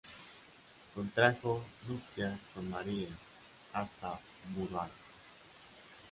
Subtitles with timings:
[0.95, 3.09] Contrajo nupcias con María
[3.71, 4.89] Astaburuaga.